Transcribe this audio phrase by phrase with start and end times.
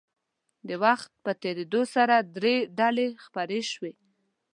[0.67, 3.93] د وخت په تېرېدو سره درې ډلې خپرې شوې.